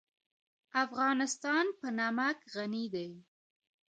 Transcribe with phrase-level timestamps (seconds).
[0.83, 3.09] افغانستان په نمک غني دی.